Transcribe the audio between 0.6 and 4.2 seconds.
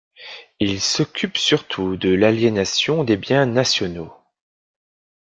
s'occupe surtout de l'aliénation des biens nationaux.